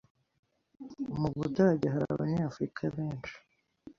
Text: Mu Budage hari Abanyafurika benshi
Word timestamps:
Mu 1.19 1.29
Budage 1.37 1.85
hari 1.93 2.05
Abanyafurika 2.13 2.83
benshi 2.95 3.33